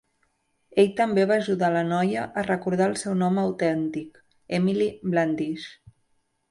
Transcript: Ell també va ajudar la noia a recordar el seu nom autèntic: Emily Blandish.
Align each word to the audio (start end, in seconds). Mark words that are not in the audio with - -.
Ell 0.83 0.87
també 0.99 1.25
va 1.31 1.37
ajudar 1.43 1.69
la 1.75 1.83
noia 1.91 2.25
a 2.41 2.45
recordar 2.49 2.89
el 2.93 2.99
seu 3.03 3.17
nom 3.21 3.39
autèntic: 3.45 4.19
Emily 4.61 4.91
Blandish. 5.13 5.71